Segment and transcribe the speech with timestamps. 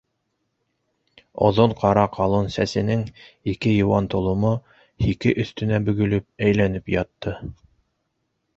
[1.47, 3.03] Оҙон ҡара ҡалын сәсенең
[3.53, 4.55] ике йыуан толомо
[5.07, 7.39] һике өҫтөнә бөгөлөп әйләнеп ятты.